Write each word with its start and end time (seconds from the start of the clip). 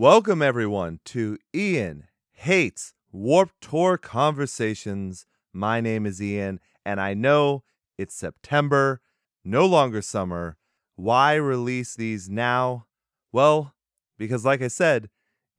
Welcome, 0.00 0.40
everyone, 0.40 1.00
to 1.04 1.36
Ian 1.54 2.04
Hates 2.32 2.94
Warped 3.12 3.60
Tour 3.60 3.98
Conversations. 3.98 5.26
My 5.52 5.82
name 5.82 6.06
is 6.06 6.22
Ian, 6.22 6.58
and 6.86 6.98
I 6.98 7.12
know 7.12 7.64
it's 7.98 8.14
September, 8.14 9.02
no 9.44 9.66
longer 9.66 10.00
summer. 10.00 10.56
Why 10.96 11.34
release 11.34 11.94
these 11.94 12.30
now? 12.30 12.86
Well, 13.30 13.74
because, 14.16 14.42
like 14.42 14.62
I 14.62 14.68
said, 14.68 15.10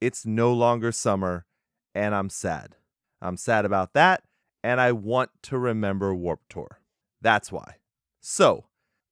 it's 0.01 0.25
no 0.25 0.51
longer 0.51 0.91
summer, 0.91 1.45
and 1.93 2.15
I'm 2.15 2.31
sad. 2.31 2.77
I'm 3.21 3.37
sad 3.37 3.63
about 3.63 3.93
that, 3.93 4.23
and 4.63 4.81
I 4.81 4.91
want 4.91 5.29
to 5.43 5.59
remember 5.59 6.15
Warped 6.15 6.49
Tour. 6.49 6.79
That's 7.21 7.51
why. 7.51 7.75
So, 8.21 8.65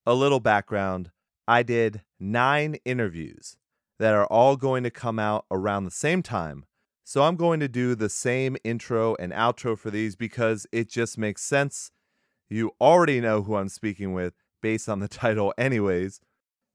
a 0.08 0.16
little 0.16 0.40
background 0.40 1.12
I 1.48 1.62
did 1.62 2.02
nine 2.20 2.78
interviews 2.84 3.58
that 4.00 4.16
are 4.16 4.26
all 4.28 4.56
going 4.56 4.84
to 4.84 4.90
come 4.90 5.20
out 5.20 5.46
around 5.52 5.84
the 5.84 5.92
same 5.92 6.24
time. 6.24 6.66
So 7.04 7.24
I'm 7.24 7.36
going 7.36 7.60
to 7.60 7.68
do 7.68 7.96
the 7.96 8.10
same 8.10 8.56
intro 8.64 9.16
and 9.20 9.34
outro 9.34 9.78
for 9.78 9.92
these 9.92 10.16
because 10.16 10.66
it 10.72 10.90
just 10.90 11.18
makes 11.18 11.42
sense. 11.42 11.92
You 12.50 12.72
already 12.80 13.20
know 13.20 13.44
who 13.44 13.56
I'm 13.56 13.70
speaking 13.70 14.14
with 14.14 14.34
based 14.62 14.88
on 14.88 15.00
the 15.00 15.08
title, 15.24 15.54
anyways. 15.58 16.22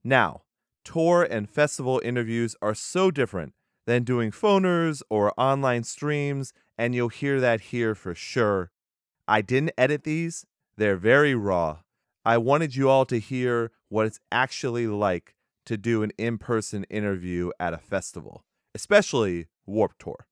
Now, 0.03 0.43
tour 0.85 1.27
and 1.29 1.49
festival 1.49 2.01
interviews 2.05 2.57
are 2.61 2.75
so 2.75 3.11
different 3.11 3.55
than 3.87 4.05
doing 4.05 4.31
phoners 4.31 5.03
or 5.09 5.33
online 5.39 5.85
streams, 5.85 6.53
and 6.77 6.95
you'll 6.95 7.09
hear 7.09 7.41
that 7.41 7.61
here 7.61 7.95
for 7.95 8.15
sure. 8.15 8.71
I 9.27 9.41
didn't 9.41 9.73
edit 9.79 10.05
these, 10.05 10.45
they're 10.77 10.97
very 10.97 11.35
raw. 11.35 11.79
I 12.25 12.39
wanted 12.39 12.75
you 12.75 12.89
all 12.89 13.05
to 13.07 13.19
hear 13.19 13.71
what 13.89 14.07
it's 14.07 14.21
actually 14.33 14.87
like 14.87 15.35
to 15.67 15.77
do 15.77 16.03
an 16.03 16.13
in 16.19 16.39
person 16.39 16.85
interview 16.85 17.51
at 17.59 17.75
a 17.75 17.79
festival, 17.79 18.45
especially 18.75 19.49
Warped 19.67 20.01
Tour. 20.01 20.27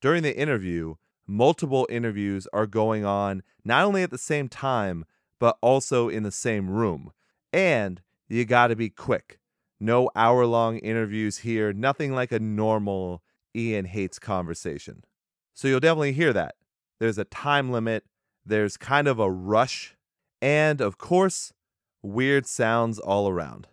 During 0.00 0.22
the 0.22 0.36
interview, 0.36 0.94
multiple 1.26 1.86
interviews 1.90 2.46
are 2.52 2.66
going 2.66 3.04
on 3.04 3.42
not 3.64 3.84
only 3.84 4.02
at 4.02 4.10
the 4.10 4.18
same 4.18 4.48
time, 4.48 5.04
but 5.38 5.58
also 5.60 6.08
in 6.08 6.22
the 6.22 6.32
same 6.32 6.70
room. 6.70 7.12
And 7.52 8.00
you 8.28 8.44
gotta 8.44 8.76
be 8.76 8.90
quick. 8.90 9.38
No 9.80 10.10
hour 10.16 10.44
long 10.46 10.78
interviews 10.78 11.38
here, 11.38 11.72
nothing 11.72 12.14
like 12.14 12.32
a 12.32 12.40
normal 12.40 13.22
Ian 13.54 13.84
hates 13.84 14.18
conversation. 14.18 15.04
So 15.54 15.68
you'll 15.68 15.80
definitely 15.80 16.12
hear 16.12 16.32
that. 16.32 16.56
There's 16.98 17.18
a 17.18 17.24
time 17.24 17.70
limit, 17.70 18.04
there's 18.44 18.76
kind 18.76 19.06
of 19.06 19.18
a 19.18 19.30
rush, 19.30 19.96
and 20.42 20.80
of 20.80 20.98
course, 20.98 21.52
weird 22.02 22.46
sounds 22.46 22.98
all 22.98 23.28
around. 23.28 23.68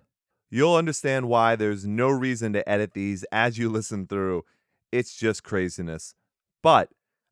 You'll 0.55 0.75
understand 0.75 1.27
why 1.27 1.57
there's 1.57 1.85
no 1.85 2.07
reason 2.07 2.53
to 2.53 2.69
edit 2.69 2.93
these 2.93 3.25
as 3.29 3.57
you 3.57 3.67
listen 3.67 4.07
through. 4.07 4.45
It's 4.89 5.13
just 5.13 5.43
craziness. 5.43 6.15
But 6.63 6.91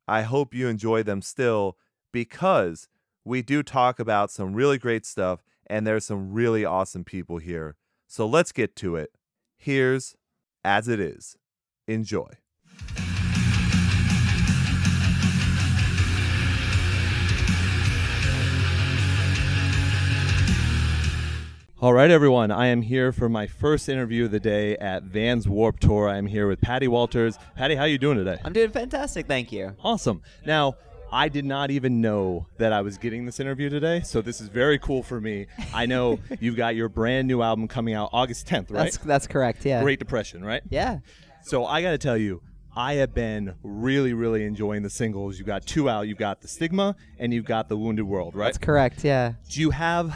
I 0.10 0.24
hope 0.24 0.54
you 0.54 0.68
enjoy 0.68 1.04
them 1.04 1.22
still 1.22 1.78
because 2.12 2.90
we 3.24 3.42
do 3.42 3.64
talk 3.64 3.98
about 3.98 4.30
some 4.30 4.54
really 4.54 4.78
great 4.78 5.06
stuff 5.06 5.42
and 5.68 5.88
there's 5.88 6.04
some 6.04 6.34
really 6.34 6.66
awesome 6.66 7.06
people 7.06 7.38
here. 7.38 7.78
So 8.08 8.28
let's 8.28 8.52
get 8.52 8.76
to 8.76 8.98
it. 8.98 9.12
Here's 9.56 10.18
As 10.66 10.90
It 10.90 11.00
Is. 11.00 11.38
Enjoy. 11.88 12.28
All 21.84 21.94
right, 21.94 22.10
everyone. 22.10 22.50
I 22.50 22.68
am 22.68 22.82
here 22.82 23.12
for 23.12 23.28
my 23.28 23.46
first 23.46 23.90
interview 23.90 24.24
of 24.24 24.32
the 24.32 24.40
day 24.40 24.78
at 24.78 25.04
Vans 25.04 25.50
Warped 25.50 25.84
Tour. 25.84 26.08
I 26.08 26.16
am 26.16 26.28
here 26.28 26.48
with 26.48 26.62
Patty 26.62 26.88
Walters. 26.88 27.38
Patty, 27.58 27.76
how 27.76 27.82
are 27.82 27.90
you 27.90 27.98
doing 27.98 28.18
today? 28.18 28.40
I'm 28.42 28.54
doing 28.54 28.72
fantastic, 28.72 29.28
thank 29.28 29.52
you. 29.52 29.76
Awesome. 29.84 30.22
Now, 30.46 30.78
I 31.12 31.28
did 31.28 31.44
not 31.44 31.72
even 31.72 32.00
know 32.00 32.48
that 32.58 32.72
I 32.72 32.80
was 32.84 32.98
getting 32.98 33.26
this 33.26 33.42
interview 33.42 33.68
today, 33.68 34.00
so 34.00 34.22
this 34.22 34.40
is 34.40 34.48
very 34.48 34.80
cool 34.80 35.04
for 35.04 35.20
me. 35.20 35.48
I 35.74 35.86
know 35.86 36.20
you've 36.40 36.56
got 36.56 36.78
your 36.78 36.88
brand 36.88 37.28
new 37.28 37.42
album 37.42 37.68
coming 37.68 37.96
out 37.96 38.12
August 38.14 38.48
10th, 38.48 38.72
right? 38.72 38.86
That's 38.86 38.98
that's 39.00 39.28
correct. 39.28 39.66
Yeah. 39.66 39.82
Great 39.82 40.00
Depression, 40.00 40.42
right? 40.42 40.64
Yeah. 40.70 41.00
So 41.42 41.66
I 41.66 41.82
got 41.82 41.92
to 41.92 41.98
tell 41.98 42.16
you, 42.16 42.42
I 42.74 42.94
have 42.94 43.14
been 43.14 43.56
really, 43.62 44.14
really 44.14 44.46
enjoying 44.46 44.84
the 44.84 44.90
singles. 44.90 45.38
You 45.38 45.44
got 45.44 45.66
two 45.66 45.90
out. 45.90 46.08
You've 46.08 46.18
got 46.18 46.40
the 46.40 46.48
Stigma 46.48 46.96
and 47.20 47.34
you've 47.34 47.44
got 47.44 47.68
the 47.68 47.76
Wounded 47.76 48.06
World, 48.06 48.36
right? 48.36 48.46
That's 48.46 48.58
correct. 48.58 49.04
Yeah. 49.04 49.34
Do 49.50 49.60
you 49.60 49.72
have 49.72 50.16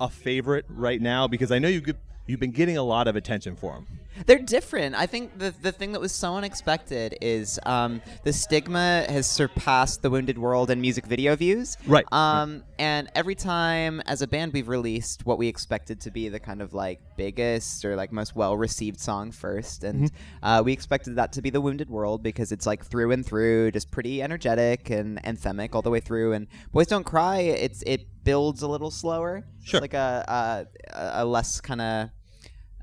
a 0.00 0.08
favorite 0.08 0.64
right 0.68 1.00
now? 1.00 1.26
Because 1.28 1.50
I 1.50 1.58
know 1.58 1.68
you 1.68 1.82
you've 2.26 2.40
been 2.40 2.52
getting 2.52 2.76
a 2.76 2.82
lot 2.82 3.08
of 3.08 3.16
attention 3.16 3.56
for 3.56 3.74
them. 3.74 3.86
They're 4.26 4.38
different. 4.38 4.94
I 4.94 5.06
think 5.06 5.38
the 5.38 5.54
the 5.62 5.72
thing 5.72 5.92
that 5.92 6.00
was 6.00 6.12
so 6.12 6.34
unexpected 6.34 7.16
is 7.20 7.58
um, 7.64 8.00
the 8.24 8.32
stigma 8.32 9.04
has 9.08 9.26
surpassed 9.28 10.02
the 10.02 10.10
Wounded 10.10 10.38
World 10.38 10.70
in 10.70 10.80
music 10.80 11.06
video 11.06 11.36
views. 11.36 11.76
Right. 11.86 12.04
Um, 12.12 12.64
and 12.78 13.10
every 13.14 13.34
time 13.34 14.00
as 14.06 14.22
a 14.22 14.26
band 14.26 14.52
we've 14.52 14.68
released 14.68 15.26
what 15.26 15.38
we 15.38 15.48
expected 15.48 16.00
to 16.02 16.10
be 16.10 16.28
the 16.28 16.40
kind 16.40 16.62
of 16.62 16.74
like 16.74 17.00
biggest 17.16 17.84
or 17.84 17.96
like 17.96 18.12
most 18.12 18.34
well 18.36 18.56
received 18.56 19.00
song 19.00 19.32
first, 19.32 19.84
and 19.84 20.10
uh, 20.42 20.62
we 20.64 20.72
expected 20.72 21.16
that 21.16 21.32
to 21.32 21.42
be 21.42 21.50
the 21.50 21.60
Wounded 21.60 21.90
World 21.90 22.22
because 22.22 22.52
it's 22.52 22.66
like 22.66 22.84
through 22.84 23.12
and 23.12 23.24
through, 23.24 23.70
just 23.72 23.90
pretty 23.90 24.22
energetic 24.22 24.90
and 24.90 25.22
anthemic 25.22 25.74
all 25.74 25.82
the 25.82 25.90
way 25.90 26.00
through. 26.00 26.32
And 26.32 26.46
Boys 26.72 26.86
Don't 26.86 27.04
Cry, 27.04 27.38
it's 27.40 27.82
it 27.86 28.06
builds 28.24 28.62
a 28.62 28.68
little 28.68 28.90
slower. 28.90 29.44
Sure. 29.62 29.78
It's 29.78 29.82
like 29.82 29.94
a 29.94 30.66
a, 30.94 31.22
a 31.22 31.24
less 31.24 31.60
kind 31.60 31.80
of 31.80 32.10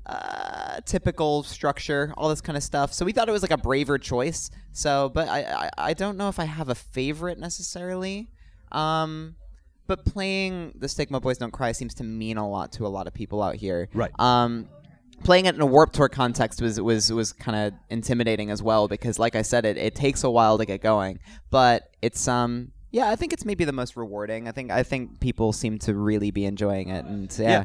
uh, 0.06 0.80
typical 0.84 1.42
structure, 1.42 2.14
all 2.16 2.28
this 2.28 2.40
kind 2.40 2.56
of 2.56 2.62
stuff. 2.62 2.92
So 2.92 3.04
we 3.04 3.12
thought 3.12 3.28
it 3.28 3.32
was 3.32 3.42
like 3.42 3.50
a 3.50 3.58
braver 3.58 3.98
choice. 3.98 4.50
So, 4.72 5.10
but 5.12 5.28
I, 5.28 5.40
I, 5.42 5.70
I 5.78 5.94
don't 5.94 6.16
know 6.16 6.28
if 6.28 6.38
I 6.38 6.44
have 6.44 6.68
a 6.68 6.74
favorite 6.74 7.38
necessarily. 7.38 8.28
Um, 8.72 9.36
but 9.86 10.04
playing 10.04 10.74
the 10.78 10.88
Stigma 10.88 11.20
Boys 11.20 11.38
Don't 11.38 11.52
Cry 11.52 11.72
seems 11.72 11.94
to 11.94 12.04
mean 12.04 12.36
a 12.36 12.48
lot 12.48 12.72
to 12.72 12.86
a 12.86 12.88
lot 12.88 13.06
of 13.06 13.14
people 13.14 13.42
out 13.42 13.56
here. 13.56 13.88
Right. 13.94 14.10
Um, 14.18 14.68
playing 15.24 15.46
it 15.46 15.54
in 15.54 15.60
a 15.60 15.66
Warped 15.66 15.94
Tour 15.94 16.08
context 16.08 16.60
was 16.60 16.80
was 16.80 17.12
was 17.12 17.32
kind 17.32 17.56
of 17.56 17.78
intimidating 17.90 18.50
as 18.50 18.62
well 18.62 18.88
because, 18.88 19.18
like 19.18 19.36
I 19.36 19.42
said, 19.42 19.64
it, 19.64 19.76
it 19.76 19.94
takes 19.94 20.24
a 20.24 20.30
while 20.30 20.58
to 20.58 20.66
get 20.66 20.80
going. 20.80 21.18
But 21.50 21.90
it's 22.02 22.26
um. 22.28 22.72
Yeah, 22.90 23.10
I 23.10 23.16
think 23.16 23.32
it's 23.32 23.44
maybe 23.44 23.64
the 23.64 23.72
most 23.72 23.96
rewarding. 23.96 24.48
I 24.48 24.52
think 24.52 24.70
I 24.70 24.82
think 24.82 25.20
people 25.20 25.52
seem 25.52 25.78
to 25.80 25.94
really 25.94 26.30
be 26.30 26.44
enjoying 26.44 26.88
it, 26.88 27.04
and 27.04 27.36
yeah. 27.38 27.64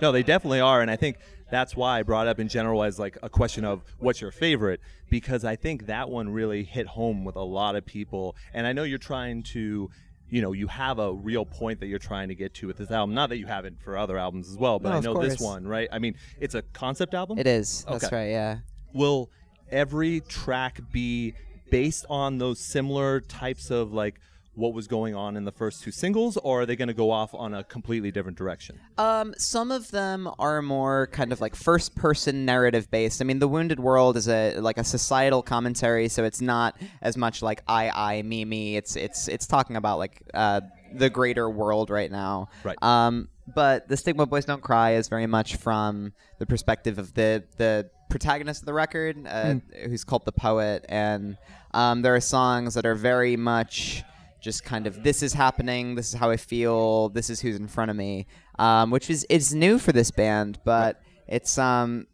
No, 0.00 0.10
they 0.10 0.24
definitely 0.24 0.60
are, 0.60 0.80
and 0.80 0.90
I 0.90 0.96
think 0.96 1.18
that's 1.54 1.76
why 1.76 2.00
I 2.00 2.02
brought 2.02 2.26
up 2.26 2.40
in 2.40 2.48
general 2.48 2.82
as 2.82 2.98
like 2.98 3.16
a 3.22 3.28
question 3.28 3.64
of 3.64 3.82
what's 3.98 4.20
your 4.20 4.30
favorite 4.30 4.80
because 5.08 5.44
I 5.44 5.56
think 5.56 5.86
that 5.86 6.10
one 6.10 6.28
really 6.30 6.64
hit 6.64 6.86
home 6.86 7.24
with 7.24 7.36
a 7.36 7.42
lot 7.42 7.76
of 7.76 7.86
people, 7.86 8.36
and 8.52 8.66
I 8.66 8.72
know 8.72 8.82
you're 8.82 8.98
trying 8.98 9.42
to. 9.54 9.90
You 10.30 10.40
know, 10.40 10.52
you 10.52 10.66
have 10.68 10.98
a 10.98 11.12
real 11.12 11.44
point 11.44 11.80
that 11.80 11.86
you're 11.86 11.98
trying 11.98 12.28
to 12.28 12.34
get 12.34 12.54
to 12.54 12.66
with 12.66 12.78
this 12.78 12.90
album. 12.90 13.14
Not 13.14 13.28
that 13.28 13.36
you 13.36 13.46
haven't 13.46 13.80
for 13.82 13.96
other 13.96 14.18
albums 14.18 14.50
as 14.50 14.56
well, 14.56 14.80
but 14.80 14.88
No, 14.88 14.96
I 14.96 15.00
know 15.00 15.22
this 15.22 15.38
one, 15.38 15.68
right? 15.68 15.86
I 15.92 15.98
mean, 16.00 16.16
it's 16.40 16.54
a 16.56 16.62
concept 16.62 17.14
album. 17.14 17.38
It 17.38 17.46
is. 17.46 17.84
That's 17.88 18.10
right. 18.10 18.30
Yeah. 18.30 18.58
Will 18.94 19.30
every 19.70 20.20
track 20.20 20.80
be 20.90 21.34
based 21.70 22.06
on 22.08 22.38
those 22.38 22.58
similar 22.58 23.20
types 23.20 23.70
of 23.70 23.92
like 23.92 24.18
what 24.54 24.72
was 24.72 24.86
going 24.86 25.14
on 25.14 25.36
in 25.36 25.44
the 25.44 25.52
first 25.52 25.82
two 25.82 25.90
singles, 25.90 26.36
or 26.38 26.62
are 26.62 26.66
they 26.66 26.76
going 26.76 26.88
to 26.88 26.94
go 26.94 27.10
off 27.10 27.34
on 27.34 27.54
a 27.54 27.64
completely 27.64 28.10
different 28.10 28.38
direction? 28.38 28.78
Um, 28.98 29.34
some 29.36 29.70
of 29.70 29.90
them 29.90 30.30
are 30.38 30.62
more 30.62 31.08
kind 31.08 31.32
of 31.32 31.40
like 31.40 31.54
first 31.54 31.94
person 31.96 32.44
narrative 32.44 32.90
based. 32.90 33.20
I 33.20 33.24
mean, 33.24 33.38
The 33.38 33.48
Wounded 33.48 33.80
World 33.80 34.16
is 34.16 34.28
a 34.28 34.58
like 34.60 34.78
a 34.78 34.84
societal 34.84 35.42
commentary, 35.42 36.08
so 36.08 36.24
it's 36.24 36.40
not 36.40 36.76
as 37.02 37.16
much 37.16 37.42
like 37.42 37.62
I 37.66 37.90
I 37.90 38.22
me 38.22 38.44
me. 38.44 38.76
It's 38.76 38.96
it's 38.96 39.28
it's 39.28 39.46
talking 39.46 39.76
about 39.76 39.98
like 39.98 40.22
uh, 40.32 40.60
the 40.92 41.10
greater 41.10 41.50
world 41.50 41.90
right 41.90 42.10
now. 42.10 42.48
Right. 42.62 42.80
Um, 42.82 43.28
but 43.52 43.88
the 43.88 43.96
Stigma 43.96 44.26
Boys 44.26 44.44
Don't 44.44 44.62
Cry 44.62 44.94
is 44.94 45.08
very 45.08 45.26
much 45.26 45.56
from 45.56 46.12
the 46.38 46.46
perspective 46.46 46.98
of 46.98 47.14
the 47.14 47.44
the 47.56 47.90
protagonist 48.08 48.62
of 48.62 48.66
the 48.66 48.72
record, 48.74 49.26
uh, 49.26 49.56
who's 49.84 50.04
called 50.04 50.24
the 50.24 50.32
poet, 50.32 50.84
and 50.88 51.36
um, 51.72 52.02
there 52.02 52.14
are 52.14 52.20
songs 52.20 52.74
that 52.74 52.86
are 52.86 52.94
very 52.94 53.36
much 53.36 54.04
just 54.44 54.62
kind 54.62 54.86
of 54.86 55.02
this 55.02 55.22
is 55.22 55.32
happening, 55.32 55.94
this 55.94 56.08
is 56.12 56.14
how 56.14 56.30
I 56.30 56.36
feel, 56.36 57.08
this 57.08 57.30
is 57.30 57.40
who's 57.40 57.56
in 57.56 57.66
front 57.66 57.90
of 57.90 57.96
me, 57.96 58.26
um, 58.58 58.90
which 58.90 59.08
is 59.08 59.24
is 59.30 59.54
new 59.54 59.78
for 59.78 59.90
this 59.90 60.10
band, 60.10 60.60
but 60.64 61.00
it's 61.26 61.56
um 61.56 62.06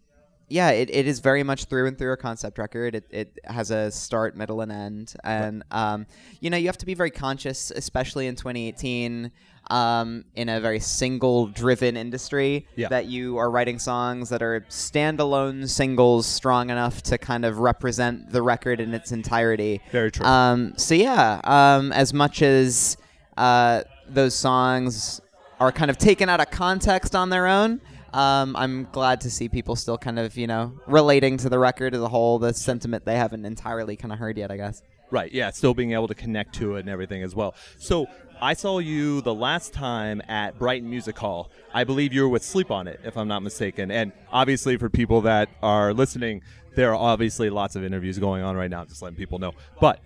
yeah, 0.48 0.70
it, 0.70 0.90
it 0.90 1.06
is 1.06 1.20
very 1.20 1.44
much 1.44 1.66
through 1.66 1.86
and 1.86 1.96
through 1.96 2.12
a 2.12 2.16
concept 2.16 2.58
record. 2.58 2.96
It, 2.96 3.06
it 3.10 3.38
has 3.44 3.70
a 3.70 3.88
start, 3.92 4.36
middle, 4.36 4.60
and 4.62 4.72
end. 4.72 5.14
And, 5.22 5.62
um, 5.70 6.06
you 6.40 6.50
know, 6.50 6.56
you 6.56 6.66
have 6.66 6.78
to 6.78 6.86
be 6.86 6.94
very 6.94 7.12
conscious, 7.12 7.70
especially 7.70 8.26
in 8.26 8.34
2018, 8.34 9.30
um, 9.70 10.24
in 10.34 10.48
a 10.48 10.60
very 10.60 10.80
single 10.80 11.46
driven 11.46 11.96
industry, 11.96 12.66
Yeah. 12.76 12.88
that 12.88 13.06
you 13.06 13.38
are 13.38 13.50
writing 13.50 13.78
songs 13.78 14.28
that 14.28 14.42
are 14.42 14.66
standalone 14.68 15.68
singles 15.68 16.26
strong 16.26 16.70
enough 16.70 17.02
to 17.04 17.18
kind 17.18 17.44
of 17.44 17.58
represent 17.58 18.30
the 18.32 18.42
record 18.42 18.80
in 18.80 18.92
its 18.94 19.12
entirety. 19.12 19.80
Very 19.90 20.10
true. 20.10 20.26
Um, 20.26 20.74
so, 20.76 20.94
yeah, 20.94 21.40
um, 21.44 21.92
as 21.92 22.12
much 22.12 22.42
as 22.42 22.96
uh, 23.36 23.82
those 24.08 24.34
songs 24.34 25.20
are 25.60 25.72
kind 25.72 25.90
of 25.90 25.98
taken 25.98 26.28
out 26.28 26.40
of 26.40 26.50
context 26.50 27.14
on 27.14 27.30
their 27.30 27.46
own, 27.46 27.80
Um, 28.12 28.56
I'm 28.56 28.88
glad 28.90 29.20
to 29.20 29.30
see 29.30 29.48
people 29.48 29.76
still 29.76 29.96
kind 29.96 30.18
of, 30.18 30.36
you 30.36 30.48
know, 30.48 30.72
relating 30.88 31.36
to 31.38 31.48
the 31.48 31.60
record 31.60 31.94
as 31.94 32.00
a 32.02 32.08
whole, 32.08 32.40
the 32.40 32.52
sentiment 32.52 33.04
they 33.04 33.14
haven't 33.16 33.44
entirely 33.44 33.94
kind 33.94 34.12
of 34.12 34.18
heard 34.18 34.36
yet, 34.36 34.50
I 34.50 34.56
guess. 34.56 34.82
Right. 35.12 35.30
Yeah. 35.32 35.50
Still 35.50 35.74
being 35.74 35.92
able 35.92 36.08
to 36.08 36.14
connect 36.16 36.56
to 36.56 36.74
it 36.74 36.80
and 36.80 36.88
everything 36.88 37.22
as 37.22 37.36
well. 37.36 37.54
So 37.78 38.08
I 38.42 38.54
saw 38.54 38.78
you 38.78 39.20
the 39.20 39.34
last 39.34 39.74
time 39.74 40.22
at 40.26 40.58
Brighton 40.58 40.88
Music 40.88 41.18
Hall. 41.18 41.50
I 41.74 41.84
believe 41.84 42.14
you 42.14 42.22
were 42.22 42.28
with 42.30 42.42
Sleep 42.42 42.70
on 42.70 42.88
It, 42.88 42.98
if 43.04 43.18
I'm 43.18 43.28
not 43.28 43.42
mistaken. 43.42 43.90
And 43.90 44.12
obviously, 44.32 44.78
for 44.78 44.88
people 44.88 45.20
that 45.22 45.50
are 45.62 45.92
listening, 45.92 46.40
there 46.74 46.90
are 46.90 46.96
obviously 46.96 47.50
lots 47.50 47.76
of 47.76 47.84
interviews 47.84 48.18
going 48.18 48.42
on 48.42 48.56
right 48.56 48.70
now, 48.70 48.86
just 48.86 49.02
letting 49.02 49.18
people 49.18 49.38
know. 49.38 49.52
But 49.78 50.00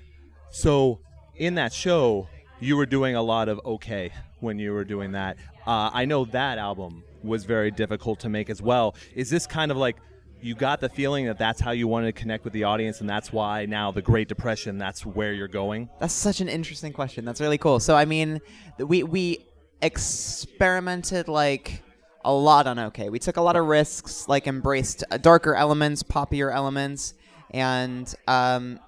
so 0.50 0.98
in 1.36 1.54
that 1.54 1.72
show, 1.72 2.28
you 2.58 2.76
were 2.76 2.86
doing 2.86 3.14
a 3.14 3.22
lot 3.22 3.48
of 3.48 3.60
okay 3.64 4.10
when 4.40 4.58
you 4.58 4.72
were 4.72 4.84
doing 4.84 5.12
that. 5.12 5.37
Uh, 5.64 5.90
I 5.92 6.04
know 6.04 6.25
that 6.26 6.58
album 6.58 7.04
was 7.22 7.44
very 7.44 7.70
difficult 7.70 8.19
to 8.20 8.28
make 8.28 8.50
as 8.50 8.60
well. 8.60 8.96
Is 9.14 9.30
this 9.30 9.46
kind 9.46 9.70
of 9.70 9.76
like 9.76 9.96
you 10.40 10.54
got 10.54 10.81
the 10.81 10.88
feeling 10.88 11.26
that 11.26 11.38
that's 11.38 11.60
how 11.60 11.70
you 11.70 11.88
wanted 11.88 12.14
to 12.14 12.20
connect 12.20 12.44
with 12.44 12.52
the 12.52 12.64
audience, 12.64 13.00
and 13.00 13.08
that's 13.08 13.32
why 13.32 13.66
now 13.66 13.90
the 13.90 14.02
Great 14.02 14.28
Depression, 14.28 14.78
that's 14.78 15.04
where 15.06 15.32
you're 15.32 15.48
going? 15.48 15.88
That's 16.00 16.14
such 16.14 16.40
an 16.40 16.48
interesting 16.48 16.92
question. 16.92 17.25
That's 17.25 17.40
really 17.40 17.58
cool. 17.58 17.81
So 17.81 17.96
I 17.96 18.04
mean, 18.04 18.40
we 18.78 19.02
we 19.02 19.46
experimented 19.81 21.28
like 21.28 21.82
a 22.25 22.32
lot 22.32 22.66
on 22.66 22.78
OK. 22.78 23.08
We 23.10 23.19
took 23.19 23.36
a 23.36 23.42
lot 23.42 23.56
of 23.56 23.66
risks, 23.66 24.28
like 24.28 24.46
embraced 24.46 25.04
uh, 25.10 25.19
darker 25.19 25.54
elements, 25.54 26.02
poppier 26.02 26.52
elements, 26.52 27.14
and 27.50 28.12
um, 28.26 28.80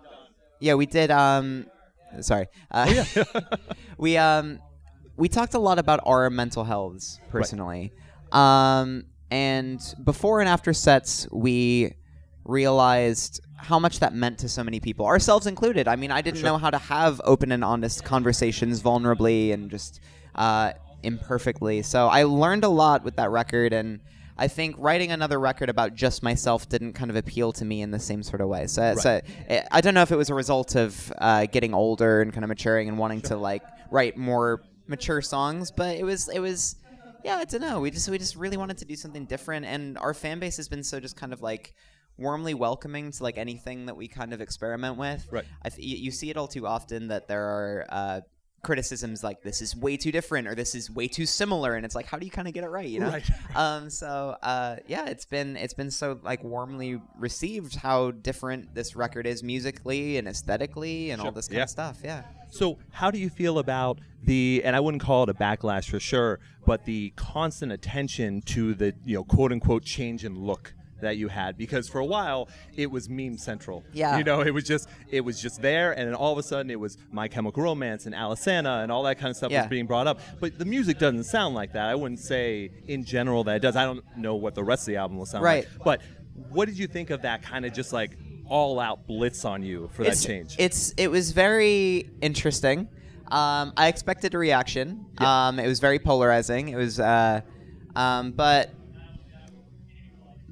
yeah, 0.60 0.75
we 0.75 0.87
did. 0.87 1.10
Um, 1.10 1.66
sorry, 2.20 2.49
uh, 2.70 3.04
we 3.99 4.16
um, 4.16 4.58
we 5.16 5.28
talked 5.28 5.54
a 5.54 5.58
lot 5.58 5.78
about 5.78 6.00
our 6.04 6.28
mental 6.31 6.64
healths 6.64 7.20
personally. 7.31 7.92
Um, 8.32 9.04
and 9.31 9.81
before 10.05 10.40
and 10.40 10.49
after 10.49 10.73
sets, 10.73 11.26
we 11.31 11.94
realized 12.44 13.40
how 13.56 13.78
much 13.78 14.00
that 14.00 14.14
meant 14.14 14.38
to 14.38 14.49
so 14.49 14.62
many 14.62 14.81
people, 14.81 15.06
ourselves 15.06 15.46
included. 15.46 15.88
I 15.88 15.96
mean, 15.96 16.11
I 16.11 16.20
didn't 16.20 16.43
know 16.43 16.58
how 16.58 16.70
to 16.70 16.78
have 16.78 17.20
open 17.25 17.52
and 17.52 17.64
honest 17.64 18.05
conversations 18.05 18.82
vulnerably 18.82 19.52
and 19.52 19.70
just 19.70 20.00
uh, 20.34 20.73
imperfectly. 21.02 21.82
So 21.82 22.06
I 22.06 22.25
learned 22.25 22.64
a 22.64 22.69
lot 22.69 23.02
with 23.02 23.17
that 23.17 23.31
record, 23.31 23.73
and 23.73 24.00
I 24.38 24.49
think 24.49 24.76
writing 24.78 25.11
another 25.11 25.40
record 25.40 25.70
about 25.70 25.94
just 25.94 26.23
myself 26.23 26.69
didn't 26.69 26.93
kind 26.93 27.11
of 27.11 27.17
appeal 27.17 27.52
to 27.55 27.64
me 27.64 27.82
in 27.82 27.90
the 27.90 27.99
same 27.99 28.23
sort 28.23 28.40
of 28.40 28.49
way. 28.49 28.67
So, 28.67 28.94
so 28.94 29.20
eh, 29.49 29.62
I 29.70 29.81
don't 29.81 29.94
know 29.94 30.02
if 30.02 30.12
it 30.12 30.17
was 30.17 30.31
a 30.31 30.34
result 30.34 30.76
of 30.76 31.12
uh, 31.19 31.46
getting 31.46 31.75
older 31.75 32.20
and 32.20 32.32
kind 32.32 32.44
of 32.44 32.49
maturing 32.49 32.88
and 32.88 32.99
wanting 32.99 33.23
to 33.23 33.37
like 33.37 33.62
write 33.90 34.17
more 34.17 34.62
mature 34.87 35.23
songs, 35.23 35.70
but 35.70 35.96
it 35.96 36.05
was 36.05 36.28
it 36.28 36.40
was 36.40 36.76
yeah, 37.26 37.38
I 37.38 37.44
don't 37.44 37.61
know. 37.61 37.81
We 37.81 37.90
just 37.90 38.08
we 38.08 38.19
just 38.19 38.37
really 38.37 38.56
wanted 38.56 38.78
to 38.78 38.84
do 38.84 38.94
something 38.94 39.25
different, 39.25 39.67
and 39.67 39.99
our 39.99 40.14
fan 40.14 40.38
base 40.38 40.56
has 40.58 40.69
been 40.69 40.84
so 40.84 41.00
just 41.00 41.17
kind 41.17 41.32
of 41.32 41.43
like 41.43 41.75
warmly 42.17 42.55
welcoming 42.55 43.11
to 43.11 43.23
like 43.23 43.37
anything 43.37 43.87
that 43.87 43.96
we 43.96 44.06
kind 44.06 44.32
of 44.32 44.40
experiment 44.40 44.96
with. 44.96 45.26
Right. 45.32 45.44
I 45.61 45.70
th- 45.70 45.84
you, 45.84 45.96
you 46.05 46.11
see 46.12 46.31
it 46.31 46.37
all 46.37 46.46
too 46.46 46.67
often 46.67 47.08
that 47.08 47.26
there 47.26 47.44
are. 47.44 47.87
Uh, 47.88 48.20
criticisms 48.66 49.22
like 49.22 49.42
this 49.42 49.62
is 49.62 49.76
way 49.76 49.96
too 49.96 50.10
different 50.10 50.48
or 50.48 50.54
this 50.56 50.74
is 50.74 50.90
way 50.90 51.06
too 51.06 51.24
similar 51.24 51.76
and 51.76 51.84
it's 51.86 51.94
like 51.94 52.06
how 52.06 52.18
do 52.18 52.26
you 52.26 52.32
kind 52.32 52.48
of 52.48 52.54
get 52.54 52.64
it 52.64 52.68
right? 52.68 52.88
You 52.88 52.98
know? 53.00 53.10
Right. 53.10 53.30
um 53.54 53.88
so 53.88 54.36
uh 54.42 54.76
yeah 54.88 55.06
it's 55.06 55.24
been 55.24 55.56
it's 55.56 55.72
been 55.74 55.90
so 55.90 56.18
like 56.24 56.42
warmly 56.42 57.00
received 57.16 57.76
how 57.76 58.10
different 58.10 58.74
this 58.74 58.96
record 58.96 59.24
is 59.24 59.44
musically 59.44 60.18
and 60.18 60.26
aesthetically 60.26 61.10
and 61.10 61.22
all 61.22 61.30
this 61.30 61.46
kind 61.46 61.58
Yeah. 61.58 61.62
of 61.62 61.70
stuff 61.70 61.98
yeah. 62.02 62.22
So, 62.50 62.78
how 62.90 63.10
do 63.10 63.18
you 63.18 63.28
feel 63.28 63.58
about 63.58 63.98
the, 64.22 64.62
and 64.64 64.74
I 64.76 64.80
wouldn't 64.80 65.02
call 65.02 65.24
it 65.24 65.28
a 65.28 65.34
backlash 65.34 65.90
for 65.90 65.98
sure, 65.98 66.38
but 66.64 66.84
the 66.84 67.12
constant 67.16 67.72
attention 67.72 68.40
to 68.42 68.72
the, 68.72 68.94
you 69.04 69.16
know, 69.16 69.24
quote 69.24 69.50
unquote 69.52 69.82
change 69.84 70.24
in 70.24 70.38
look 70.38 70.72
that 71.00 71.16
you 71.16 71.28
had? 71.28 71.56
Because 71.56 71.88
for 71.88 71.98
a 71.98 72.04
while, 72.04 72.48
it 72.76 72.90
was 72.90 73.08
meme 73.08 73.38
central. 73.38 73.84
Yeah. 73.93 74.19
You 74.19 74.25
know, 74.25 74.40
it 74.40 74.52
was 74.52 74.64
just, 74.64 74.88
it 75.10 75.20
was 75.22 75.40
just 75.40 75.60
there, 75.62 75.93
and 75.93 76.08
then 76.08 76.14
all 76.14 76.32
of 76.32 76.38
a 76.38 76.43
sudden 76.43 76.70
it 76.70 76.78
was 76.81 76.98
My 77.10 77.28
Chemical 77.28 77.62
Romance 77.62 78.06
and 78.06 78.14
Alesana 78.14 78.82
and 78.82 78.90
all 78.93 79.02
that 79.04 79.19
kind 79.19 79.31
of 79.31 79.37
stuff 79.37 79.50
Yeah. 79.50 79.62
was 79.62 79.69
being 79.70 79.87
brought 79.87 80.06
up. 80.06 80.20
But 80.40 80.58
the 80.58 80.64
music 80.64 80.98
doesn't 80.98 81.25
sound 81.25 81.54
like 81.54 81.72
that. 81.72 81.87
I 81.87 81.94
wouldn't 81.94 82.20
say 82.20 82.70
in 82.87 83.04
general 83.04 83.44
that 83.44 83.56
it 83.56 83.60
does. 83.62 83.76
I 83.76 83.84
don't 83.84 84.04
know 84.16 84.34
what 84.37 84.54
the 84.54 84.64
rest 84.64 84.82
of 84.82 84.87
the 84.87 84.96
album 84.96 85.19
will 85.19 85.26
sound 85.26 85.44
Right. 85.44 85.64
like. 85.64 85.84
But 85.84 86.00
what 86.50 86.66
did 86.66 86.78
you 86.78 86.87
think 86.87 87.10
of 87.10 87.22
that 87.22 87.42
kind 87.42 87.64
of 87.64 87.72
just 87.72 87.92
like 87.92 88.16
all 88.49 88.78
out 88.78 89.06
blitz 89.06 89.44
on 89.44 89.62
you 89.62 89.90
for 89.94 90.02
it's, 90.04 90.22
that 90.22 90.26
change? 90.28 90.56
It's 90.58 90.92
it 90.96 91.08
was 91.10 91.32
very 91.32 92.10
interesting. 92.20 92.88
Um, 93.28 93.72
I 93.76 93.88
expected 93.88 94.34
a 94.34 94.38
reaction. 94.38 95.06
Um, 95.19 95.58
it 95.58 95.66
was 95.66 95.81
very 95.81 95.99
polarizing. 95.99 96.69
It 96.69 96.76
was, 96.76 97.00
uh, 97.00 97.40
um, 97.96 98.31
but 98.32 98.70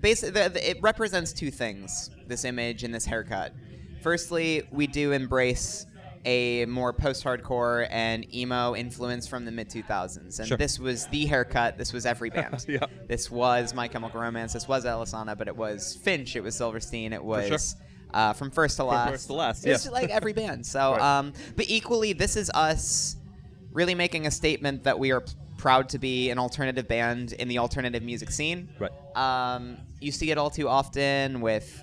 basically, 0.04 0.40
it 0.60 0.78
represents 0.82 1.32
two 1.32 1.50
things. 1.50 2.10
This 2.28 2.44
image 2.44 2.84
and 2.84 2.94
this 2.94 3.04
haircut. 3.06 3.52
Firstly, 4.02 4.62
we 4.70 4.86
do 4.86 5.12
embrace 5.12 5.86
a 6.26 6.64
more 6.66 6.92
post-hardcore 6.92 7.86
and 7.90 8.32
emo 8.34 8.74
influence 8.74 9.26
from 9.26 9.44
the 9.44 9.50
mid 9.50 9.68
2000s, 9.68 10.38
and 10.38 10.48
Sure. 10.48 10.56
this 10.56 10.78
was 10.78 11.06
the 11.08 11.26
haircut. 11.26 11.76
This 11.76 11.92
was 11.92 12.06
every 12.06 12.30
band. 12.30 12.64
Yeah. 12.68 12.86
This 13.08 13.30
was 13.30 13.74
My 13.74 13.88
Chemical 13.88 14.20
Romance. 14.20 14.52
This 14.52 14.66
was 14.68 14.84
Alesana, 14.84 15.36
but 15.36 15.48
it 15.48 15.56
was 15.56 15.96
Finch. 15.96 16.36
It 16.36 16.42
was 16.42 16.54
Silverstein. 16.54 17.12
It 17.12 17.22
was. 17.24 17.48
sure. 17.48 17.58
Uh, 18.12 18.32
from 18.32 18.50
first 18.50 18.76
to 18.76 18.84
last. 18.84 19.04
From 19.06 19.12
First 19.14 19.26
to 19.26 19.32
Last, 19.32 19.66
It's 19.66 19.84
yeah. 19.86 19.90
like 19.90 20.08
every 20.10 20.32
band. 20.32 20.64
So, 20.64 20.92
Right. 20.96 21.00
um, 21.18 21.32
but 21.56 21.66
equally, 21.68 22.12
this 22.12 22.36
is 22.36 22.48
us 22.54 23.16
really 23.72 23.94
making 23.96 24.26
a 24.26 24.30
statement 24.30 24.84
that 24.84 24.98
we 24.98 25.10
are 25.12 25.24
proud 25.64 25.88
to 25.88 25.98
be 25.98 26.28
an 26.28 26.38
alternative 26.38 26.86
band 26.86 27.32
in 27.32 27.48
the 27.48 27.56
alternative 27.56 28.02
music 28.02 28.30
scene. 28.30 28.68
Right. 28.78 28.90
Um, 29.16 29.78
you 29.98 30.12
see 30.12 30.30
it 30.30 30.36
all 30.36 30.50
too 30.50 30.68
often 30.68 31.40
with 31.40 31.82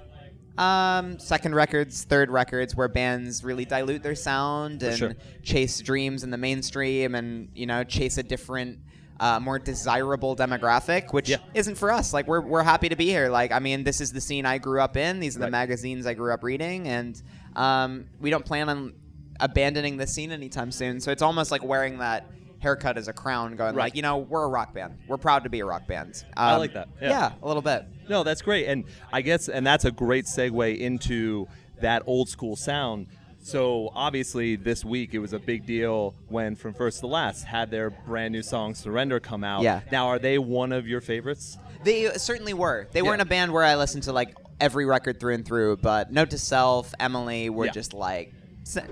um, 0.59 1.17
second 1.17 1.55
records, 1.55 2.03
third 2.03 2.29
records, 2.29 2.75
where 2.75 2.87
bands 2.87 3.43
really 3.43 3.65
dilute 3.65 4.03
their 4.03 4.13
sound 4.13 4.83
and 4.83 4.95
sure. 4.95 5.13
chase 5.41 5.79
dreams 5.79 6.23
in 6.23 6.29
the 6.29 6.37
mainstream, 6.37 7.15
and 7.15 7.49
you 7.55 7.65
know, 7.65 7.83
chase 7.83 8.19
a 8.19 8.23
different. 8.23 8.77
Uh, 9.19 9.39
more 9.39 9.59
desirable 9.59 10.35
demographic, 10.35 11.13
which 11.13 11.29
Yeah. 11.29 11.37
isn't 11.53 11.75
for 11.75 11.91
us. 11.91 12.11
Like 12.11 12.25
we're, 12.27 12.41
we're 12.41 12.63
happy 12.63 12.89
to 12.89 12.95
be 12.95 13.05
here. 13.05 13.29
Like 13.29 13.51
I 13.51 13.59
mean, 13.59 13.83
this 13.83 14.01
is 14.01 14.11
the 14.11 14.19
scene 14.19 14.47
I 14.47 14.57
grew 14.57 14.81
up 14.81 14.97
in. 14.97 15.19
These 15.19 15.35
are 15.35 15.39
the 15.41 15.45
Right. 15.45 15.51
magazines 15.51 16.07
I 16.07 16.15
grew 16.15 16.33
up 16.33 16.43
reading, 16.43 16.87
and 16.87 17.21
um, 17.55 18.05
we 18.19 18.31
don't 18.31 18.43
plan 18.43 18.67
on 18.67 18.93
abandoning 19.39 19.97
this 19.97 20.11
scene 20.11 20.31
anytime 20.31 20.71
soon. 20.71 20.99
So 20.99 21.11
it's 21.11 21.21
almost 21.21 21.51
like 21.51 21.63
wearing 21.63 21.99
that 21.99 22.31
haircut 22.61 22.97
as 22.97 23.07
a 23.07 23.13
crown, 23.13 23.55
going 23.55 23.75
Right. 23.75 23.85
like, 23.87 23.95
you 23.95 24.01
know, 24.01 24.17
we're 24.19 24.43
a 24.43 24.47
rock 24.47 24.73
band. 24.73 24.97
We're 25.07 25.17
proud 25.17 25.43
to 25.43 25.49
be 25.49 25.59
a 25.59 25.65
rock 25.65 25.87
band. 25.87 26.23
I 26.37 26.53
Um, 26.53 26.59
like 26.59 26.73
that. 26.73 26.87
Yeah. 27.01 27.09
Yeah. 27.09 27.31
a 27.41 27.47
little 27.47 27.61
bit. 27.61 27.85
No, 28.07 28.23
that's 28.23 28.41
great, 28.41 28.67
and 28.67 28.85
I 29.11 29.21
guess, 29.21 29.49
and 29.49 29.65
that's 29.65 29.83
a 29.85 29.91
great 29.91 30.25
segue 30.25 30.77
into 30.79 31.47
that 31.81 32.03
old 32.05 32.29
school 32.29 32.55
sound. 32.55 33.07
So 33.43 33.89
obviously, 33.95 34.55
this 34.55 34.85
week 34.85 35.15
it 35.15 35.19
was 35.19 35.33
a 35.33 35.39
big 35.39 35.65
deal 35.65 36.13
when 36.29 36.55
From 36.55 36.75
First 36.75 36.99
to 36.99 37.07
Last 37.07 37.43
had 37.45 37.71
their 37.71 37.89
brand 37.89 38.33
new 38.33 38.43
song 38.43 38.75
"Surrender" 38.75 39.19
come 39.19 39.43
out. 39.43 39.63
Yeah. 39.63 39.81
Now, 39.91 40.07
are 40.09 40.19
they 40.19 40.37
one 40.37 40.71
of 40.71 40.87
your 40.87 41.01
favorites? 41.01 41.57
They 41.83 42.11
certainly 42.17 42.53
were. 42.53 42.87
They 42.91 42.99
Yeah. 42.99 43.07
weren't 43.09 43.21
a 43.23 43.25
band 43.25 43.51
where 43.51 43.63
I 43.63 43.75
listened 43.77 44.03
to 44.03 44.13
like 44.13 44.35
every 44.59 44.85
record 44.85 45.19
through 45.19 45.33
and 45.33 45.43
through, 45.45 45.77
but 45.77 46.11
Note 46.11 46.29
to 46.29 46.37
Self, 46.37 46.93
Emily 46.99 47.49
were 47.49 47.65
Yeah. 47.65 47.71
just 47.71 47.93
like, 47.95 48.31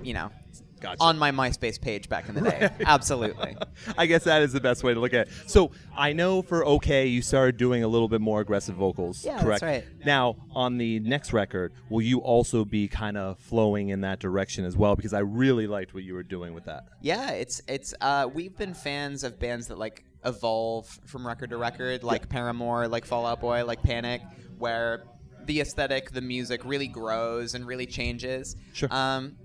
you 0.03 0.15
know, 0.15 0.31
Gotcha. 0.79 1.01
on 1.01 1.17
my 1.17 1.31
MySpace 1.31 1.79
page 1.79 2.09
back 2.09 2.29
in 2.29 2.35
the 2.35 2.41
day. 2.41 2.69
Absolutely. 2.85 3.55
I 3.97 4.05
guess 4.05 4.23
that 4.23 4.41
is 4.41 4.53
the 4.53 4.61
best 4.61 4.83
way 4.83 4.93
to 4.93 4.99
look 4.99 5.13
at 5.13 5.27
it. 5.27 5.33
So 5.47 5.71
I 5.95 6.13
know 6.13 6.41
for 6.41 6.65
OK, 6.65 7.07
you 7.07 7.21
started 7.21 7.57
doing 7.57 7.83
a 7.83 7.87
little 7.87 8.07
bit 8.07 8.21
more 8.21 8.41
aggressive 8.41 8.75
vocals. 8.75 9.23
Yeah, 9.23 9.33
that's 9.33 9.43
correct? 9.43 9.61
right. 9.63 9.85
Now 10.05 10.37
on 10.53 10.77
the 10.77 10.99
next 10.99 11.33
record, 11.33 11.73
will 11.89 12.01
you 12.01 12.19
also 12.19 12.65
be 12.65 12.87
kind 12.87 13.17
of 13.17 13.37
flowing 13.39 13.89
in 13.89 14.01
that 14.01 14.19
direction 14.19 14.65
as 14.65 14.75
well? 14.77 14.95
Because 14.95 15.13
I 15.13 15.19
really 15.19 15.67
liked 15.67 15.93
what 15.93 16.03
you 16.03 16.13
were 16.13 16.23
doing 16.23 16.53
with 16.53 16.65
that. 16.65 16.85
Yeah, 17.01 17.31
it's 17.31 17.61
it's 17.67 17.93
uh 18.01 18.27
we've 18.31 18.57
been 18.57 18.73
fans 18.73 19.23
of 19.23 19.39
bands 19.39 19.67
that 19.67 19.77
like 19.77 20.03
evolve 20.25 20.87
from 21.05 21.25
record 21.25 21.49
to 21.51 21.57
record, 21.57 22.03
like 22.03 22.29
Paramore, 22.29 22.87
like 22.87 23.05
Fall 23.05 23.25
Out 23.25 23.41
Boy, 23.41 23.65
like 23.65 23.81
Panic, 23.83 24.21
where 24.57 25.03
the 25.45 25.61
aesthetic, 25.61 26.11
the 26.11 26.21
music 26.21 26.61
really 26.65 26.87
grows 26.87 27.55
and 27.55 27.65
really 27.65 27.85
changes. 27.85 28.55
Sure. 28.73 28.89
Um 28.91 29.37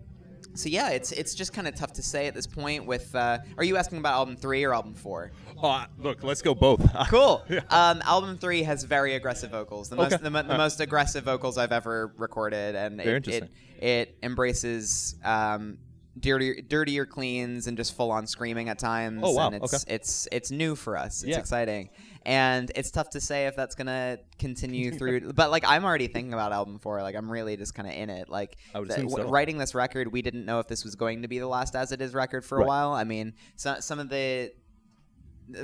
so 0.54 0.68
yeah, 0.68 0.90
it's 0.90 1.12
it's 1.12 1.34
just 1.34 1.52
kind 1.52 1.66
of 1.68 1.74
tough 1.74 1.92
to 1.94 2.02
say 2.02 2.26
at 2.26 2.34
this 2.34 2.46
point. 2.46 2.86
With 2.86 3.14
uh, 3.14 3.38
are 3.58 3.64
you 3.64 3.76
asking 3.76 3.98
about 3.98 4.14
album 4.14 4.36
three 4.36 4.64
or 4.64 4.74
album 4.74 4.94
four? 4.94 5.32
Oh, 5.62 5.84
look, 5.98 6.22
let's 6.22 6.42
go 6.42 6.54
both. 6.54 6.80
Cool. 7.08 7.42
Yeah. 7.48 7.60
Um, 7.70 8.02
album 8.04 8.38
three 8.38 8.62
has 8.62 8.84
very 8.84 9.14
aggressive 9.14 9.50
vocals. 9.50 9.88
The 9.88 9.96
most 9.96 10.14
Okay. 10.14 10.22
the, 10.22 10.30
the 10.30 10.56
most 10.58 10.80
aggressive 10.80 11.24
vocals 11.24 11.58
I've 11.58 11.72
ever 11.72 12.12
recorded, 12.16 12.74
and 12.74 12.96
Very 12.96 13.10
it, 13.10 13.16
interesting. 13.16 13.48
it 13.78 13.84
it 13.84 14.16
embraces 14.22 15.16
um, 15.24 15.78
dirtier 16.18 16.60
dirtier 16.62 17.06
cleans 17.06 17.66
and 17.66 17.76
just 17.76 17.96
full 17.96 18.10
on 18.10 18.26
screaming 18.26 18.68
at 18.68 18.78
times. 18.78 19.20
Oh, 19.24 19.32
wow. 19.32 19.46
And 19.46 19.56
it's 19.56 19.74
Okay. 19.74 19.94
it's 19.94 20.28
it's 20.30 20.50
new 20.50 20.74
for 20.76 20.96
us. 20.96 21.22
It's 21.22 21.30
Yeah. 21.30 21.38
exciting, 21.40 21.90
and 22.24 22.70
it's 22.76 22.90
tough 22.90 23.10
to 23.10 23.20
say 23.20 23.46
if 23.46 23.56
that's 23.56 23.74
gonna 23.74 24.18
continue 24.38 24.92
through. 24.98 25.32
But 25.32 25.50
like 25.50 25.64
I'm 25.66 25.84
already 25.84 26.06
thinking 26.06 26.32
about 26.32 26.52
album 26.52 26.78
four. 26.78 27.02
Like 27.02 27.16
I'm 27.16 27.30
really 27.30 27.56
just 27.56 27.74
kind 27.74 27.88
of 27.88 27.94
in 27.94 28.10
it. 28.10 28.28
Like 28.28 28.56
I 28.74 28.78
would 28.80 28.88
the- 28.88 29.08
so. 29.08 29.28
writing 29.28 29.58
this 29.58 29.74
record, 29.74 30.12
we 30.12 30.22
didn't 30.22 30.44
know 30.44 30.60
if 30.60 30.68
this 30.68 30.84
was 30.84 30.94
going 30.94 31.22
to 31.22 31.28
be 31.28 31.38
the 31.40 31.48
last 31.48 31.74
as 31.74 31.90
it 31.92 32.00
is 32.00 32.14
record 32.14 32.44
for 32.44 32.60
a 32.60 32.64
while. 32.64 32.92
I 32.92 33.04
mean, 33.04 33.34
so, 33.56 33.76
some 33.80 33.98
of 33.98 34.08
the 34.08 34.52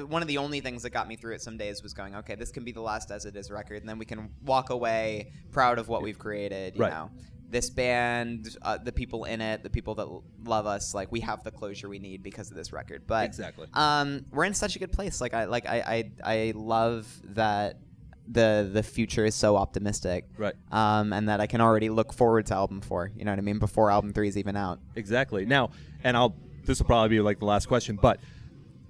one 0.09 0.21
of 0.21 0.29
the 0.29 0.37
only 0.37 0.61
things 0.61 0.83
that 0.83 0.91
got 0.91 1.09
me 1.09 1.17
through 1.17 1.35
it 1.35 1.41
some 1.41 1.57
days 1.57 1.83
was 1.83 1.95
going, 1.95 2.15
okay, 2.15 2.35
this 2.35 2.51
can 2.51 2.65
be 2.65 2.73
the 2.73 2.83
last 2.83 3.11
as 3.11 3.25
it 3.25 3.35
is 3.35 3.51
record, 3.51 3.81
and 3.81 3.89
then 3.89 3.99
we 3.99 4.05
can 4.05 4.29
walk 4.45 4.69
away 4.69 5.33
proud 5.53 5.79
of 5.79 5.89
what 5.89 6.03
we've 6.03 6.19
created. 6.19 6.75
You 6.77 6.83
Right. 6.83 6.93
know, 6.93 7.11
this 7.51 7.69
band, 7.69 8.57
uh, 8.63 8.79
the 8.79 8.93
people 8.93 9.25
in 9.25 9.41
it, 9.41 9.63
the 9.63 9.71
people 9.71 9.95
that 9.97 10.03
l- 10.07 10.23
love 10.45 10.67
us, 10.67 10.95
like 10.95 11.11
we 11.11 11.21
have 11.21 11.43
the 11.43 11.51
closure 11.51 11.89
we 11.89 11.99
need 11.99 12.23
because 12.23 12.51
of 12.51 12.57
this 12.57 12.73
record. 12.73 13.03
But 13.07 13.25
Exactly. 13.27 13.67
um, 13.75 14.25
we're 14.31 14.45
in 14.45 14.55
such 14.55 14.77
a 14.77 14.79
good 14.79 14.93
place. 14.93 15.21
Like 15.21 15.35
I 15.35 15.45
like 15.47 15.67
I 15.67 15.81
I, 15.81 16.11
I 16.49 16.53
love 16.55 17.07
that 17.35 17.79
the 18.29 18.71
the 18.73 18.83
future 18.83 19.25
is 19.25 19.35
so 19.35 19.57
optimistic. 19.57 20.27
Right. 20.39 20.55
Um, 20.71 21.13
and 21.13 21.29
that 21.29 21.41
I 21.41 21.47
can 21.47 21.61
already 21.61 21.89
look 21.91 22.13
forward 22.13 22.47
to 22.47 22.55
album 22.55 22.81
four. 22.81 23.11
You 23.17 23.25
know 23.25 23.33
what 23.33 23.39
I 23.39 23.43
mean? 23.43 23.59
Before 23.59 23.91
album 23.91 24.13
three 24.13 24.29
is 24.29 24.37
even 24.39 24.57
out. 24.57 24.79
Exactly. 24.95 25.45
Now, 25.45 25.71
and 26.05 26.17
I'll 26.17 26.37
this 26.65 26.79
will 26.79 26.87
probably 26.87 27.09
be 27.09 27.21
like 27.21 27.41
the 27.41 27.47
last 27.47 27.67
question, 27.67 27.99
but 28.01 28.21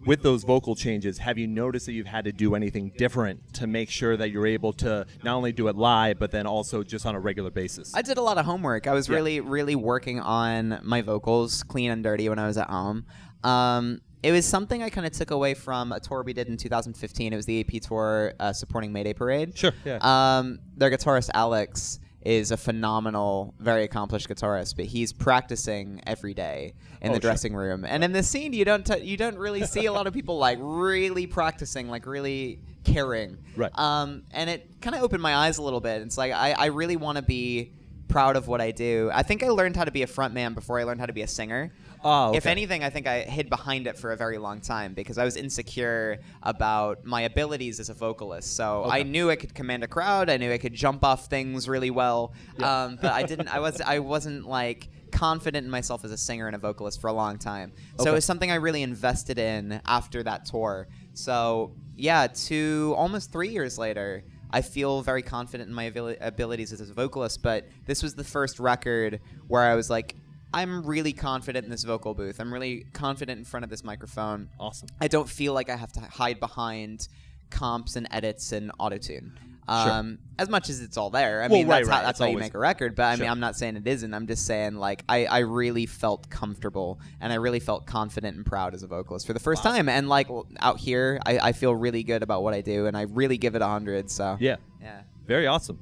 with 0.07 0.23
those 0.23 0.45
vocal 0.45 0.75
changes, 0.75 1.19
have 1.19 1.37
you 1.39 1.47
noticed 1.47 1.87
that 1.87 1.93
you've 1.93 2.07
had 2.07 2.25
to 2.25 2.33
do 2.33 2.55
anything 2.55 2.93
different 2.97 3.53
to 3.55 3.67
make 3.67 3.91
sure 3.91 4.17
that 4.17 4.31
you're 4.31 4.47
able 4.47 4.73
to 4.75 5.07
not 5.23 5.35
only 5.35 5.53
do 5.53 5.69
it 5.69 5.77
live, 5.77 6.19
but 6.19 6.31
then 6.31 6.47
also 6.47 6.83
just 6.83 7.05
on 7.07 7.15
a 7.15 7.21
regular 7.21 7.51
basis? 7.51 7.95
I 7.95 8.03
did 8.03 8.19
a 8.19 8.23
lot 8.23 8.39
of 8.39 8.45
homework. 8.47 8.87
I 8.87 8.93
was 8.95 9.09
Yeah. 9.09 9.17
really, 9.17 9.41
really 9.41 9.77
working 9.77 10.21
on 10.21 10.81
my 10.83 11.03
vocals, 11.03 11.63
clean 11.63 11.91
and 11.91 12.03
dirty, 12.03 12.29
when 12.29 12.39
I 12.39 12.47
was 12.47 12.57
at 12.57 12.69
home. 12.71 13.05
Um, 13.45 14.01
it 14.23 14.33
was 14.33 14.45
something 14.45 14.83
I 14.83 14.91
kind 14.91 15.07
of 15.07 15.13
took 15.13 15.31
away 15.31 15.55
from 15.55 15.93
a 15.93 16.01
tour 16.01 16.23
we 16.23 16.35
did 16.35 16.49
in 16.49 16.57
2015. 16.59 17.33
It 17.33 17.37
was 17.37 17.47
the 17.47 17.61
AP 17.61 17.81
tour 17.81 18.35
uh, 18.39 18.53
supporting 18.53 18.93
Mayday 18.93 19.15
Parade. 19.15 19.57
Sure, 19.57 19.73
yeah. 19.85 19.99
Um, 20.03 20.59
their 20.77 20.91
guitarist 20.91 21.31
Alex 21.33 21.99
is 22.23 22.51
a 22.51 22.57
phenomenal, 22.57 23.55
very 23.59 23.83
accomplished 23.85 24.29
guitarist, 24.29 24.77
but 24.77 24.85
he's 24.85 25.13
practicing 25.13 26.01
every 26.07 26.35
day 26.35 26.75
in 27.01 27.11
Oh, 27.11 27.15
the 27.15 27.21
sure. 27.21 27.31
dressing 27.31 27.55
room. 27.55 27.85
And 27.85 28.05
in 28.05 28.13
the 28.13 28.23
scene, 28.23 28.53
you 28.53 28.65
don't 28.65 28.85
t- 28.85 29.03
you 29.05 29.17
don't 29.17 29.39
really 29.39 29.65
see 29.65 29.87
a 29.87 29.93
lot 29.93 30.07
of 30.07 30.13
people 30.13 30.37
like 30.39 30.59
really 30.61 31.27
practicing, 31.27 31.89
like 31.89 32.07
really 32.07 32.61
caring. 32.85 33.39
Right. 33.57 33.71
Um, 33.79 34.25
and 34.33 34.51
it 34.51 34.81
kind 34.81 34.95
of 34.97 35.03
opened 35.03 35.23
my 35.23 35.35
eyes 35.35 35.59
a 35.59 35.63
little 35.63 35.81
bit. 35.81 36.03
It's 36.03 36.19
like 36.19 36.33
I, 36.33 36.53
I 36.53 36.67
really 36.67 36.97
want 36.97 37.17
to 37.17 37.23
be 37.23 37.73
proud 38.11 38.37
of 38.37 38.49
what 38.49 38.61
I 38.61 38.71
do. 38.73 39.11
I 39.13 39.23
think 39.23 39.43
I 39.43 39.49
learned 39.49 39.77
how 39.77 39.85
to 39.85 39.91
be 39.91 40.03
a 40.03 40.07
front 40.07 40.35
man 40.35 40.53
before 40.55 40.79
I 40.81 40.85
learned 40.85 41.01
how 41.01 41.07
to 41.07 41.13
be 41.13 41.23
a 41.23 41.27
singer. 41.29 41.73
Oh, 42.03 42.35
If 42.35 42.47
anything, 42.47 42.83
I 42.83 42.91
think 42.91 43.07
I 43.07 43.21
hid 43.21 43.51
behind 43.51 43.87
it 43.87 43.99
for 43.99 44.13
a 44.13 44.17
very 44.17 44.39
long 44.39 44.61
time 44.61 44.95
because 44.95 45.19
I 45.19 45.25
was 45.25 45.37
insecure 45.37 46.19
about 46.43 47.05
my 47.05 47.23
abilities 47.23 47.79
as 47.79 47.91
a 47.91 47.95
vocalist. 47.95 48.57
So 48.57 48.85
I 48.89 49.03
knew 49.03 49.31
I 49.31 49.37
could 49.37 49.55
command 49.55 49.85
a 49.85 49.87
crowd. 49.89 50.31
I 50.31 50.37
knew 50.39 50.51
I 50.53 50.59
could 50.59 50.73
jump 50.75 51.05
off 51.05 51.27
things 51.27 51.69
really 51.69 51.91
well. 51.91 52.33
Um, 52.59 52.99
but 53.01 53.13
I 53.13 53.23
didn't. 53.23 53.49
I 53.49 53.61
was. 53.67 53.81
I 53.81 53.99
wasn't 53.99 54.47
like 54.47 54.89
confident 55.13 55.65
in 55.65 55.71
myself 55.71 56.05
as 56.05 56.13
a 56.13 56.17
singer 56.17 56.47
and 56.47 56.57
a 56.57 56.59
vocalist 56.59 57.01
for 57.01 57.09
a 57.09 57.13
long 57.13 57.37
time. 57.39 57.73
So 57.97 58.03
Okay. 58.03 58.11
it 58.11 58.15
was 58.15 58.25
something 58.25 58.51
I 58.51 58.55
really 58.57 58.83
invested 58.83 59.39
in 59.39 59.81
after 59.85 60.23
that 60.23 60.47
tour. 60.47 60.89
So 61.13 61.73
yeah, 61.97 62.29
two 62.29 62.95
almost 62.97 63.31
three 63.33 63.51
years 63.51 63.77
later. 63.79 64.25
I 64.53 64.63
feel 64.63 65.03
very 65.03 65.23
confident 65.23 65.69
in 65.69 65.75
my 65.75 65.87
abil- 65.87 66.17
abilities 66.21 66.73
as 66.73 66.81
a 66.81 66.95
vocalist, 66.95 67.43
but 67.43 67.69
this 67.87 68.03
was 68.03 68.15
the 68.15 68.25
first 68.25 68.59
record 68.59 69.21
where 69.49 69.63
I 69.63 69.75
was 69.75 69.91
like, 69.91 70.17
I'm 70.53 70.85
really 70.85 71.13
confident 71.13 71.65
in 71.65 71.71
this 71.71 71.85
vocal 71.85 72.15
booth. 72.15 72.41
I'm 72.41 72.53
really 72.53 72.87
confident 72.93 73.39
in 73.39 73.45
front 73.45 73.63
of 73.63 73.71
this 73.71 73.85
microphone. 73.85 74.49
awesome. 74.59 74.89
I 75.01 75.07
don't 75.07 75.29
feel 75.29 75.53
like 75.53 75.71
I 75.71 75.77
have 75.77 75.93
to 75.93 76.01
hide 76.01 76.41
behind 76.41 77.07
comps 77.51 77.97
and 77.97 78.09
edits 78.11 78.53
and 78.53 78.73
autotune. 78.81 79.33
Um, 79.71 80.19
As 80.39 80.49
much 80.49 80.69
as 80.71 80.81
it's 80.81 80.97
all 80.97 81.11
there. 81.11 81.43
I 81.43 81.49
Well, 81.49 81.59
mean, 81.59 81.69
right, 81.69 81.79
that's 81.81 81.89
right. 81.89 81.97
how, 81.97 82.03
that's 82.03 82.11
It's 82.19 82.25
how 82.25 82.31
you 82.31 82.39
make 82.39 82.55
a 82.55 82.59
record. 82.59 82.95
But 82.95 83.05
I 83.05 83.15
Sure. 83.15 83.25
mean, 83.25 83.31
I'm 83.31 83.41
not 83.41 83.57
saying 83.57 83.77
it 83.77 83.87
isn't. 83.87 84.13
I'm 84.15 84.27
just 84.27 84.47
saying, 84.47 84.75
like, 84.77 85.05
I, 85.09 85.27
I 85.27 85.39
really 85.41 85.85
felt 85.87 86.31
comfortable 86.31 86.99
and 87.21 87.31
I 87.33 87.37
really 87.37 87.61
felt 87.61 87.87
confident 87.87 88.37
and 88.37 88.47
proud 88.47 88.75
as 88.75 88.83
a 88.83 88.87
vocalist 88.87 89.27
for 89.27 89.33
the 89.35 89.39
first 89.41 89.63
time. 89.63 89.89
And, 89.89 90.09
like, 90.09 90.29
out 90.61 90.79
here, 90.79 91.21
I, 91.27 91.39
I 91.39 91.53
feel 91.53 91.75
really 91.75 92.03
good 92.03 92.23
about 92.23 92.43
what 92.43 92.55
I 92.55 92.63
do 92.63 92.87
and 92.87 92.97
I 92.97 93.03
really 93.03 93.37
give 93.39 93.55
it 93.55 93.63
a 93.63 93.67
100. 93.67 94.11
So, 94.11 94.37
Yeah. 94.41 94.57
Yeah. 94.81 95.03
Very 95.27 95.47
awesome. 95.47 95.79